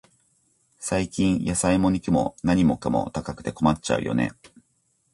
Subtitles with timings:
[0.79, 4.31] 最近、野菜も肉も、何かも高くて困っちゃうよね。